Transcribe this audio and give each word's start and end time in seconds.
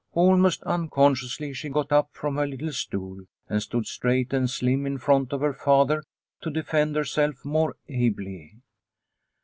Almost 0.15 0.63
unconsciously 0.63 1.53
she 1.53 1.69
got 1.69 1.91
up 1.91 2.09
from 2.11 2.37
her 2.37 2.47
little 2.47 2.71
stool 2.71 3.17
and 3.47 3.61
stood 3.61 3.85
straight 3.85 4.33
and 4.33 4.49
slim 4.49 4.87
in 4.87 4.97
front 4.97 5.31
of 5.31 5.41
her 5.41 5.53
father 5.53 6.03
to 6.41 6.49
defend 6.49 6.95
herself 6.95 7.45
more 7.45 7.75
ably. 7.87 8.55